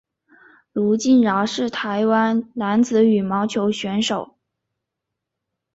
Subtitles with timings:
[0.73, 4.35] 卢敬尧是台湾男子羽毛球选手。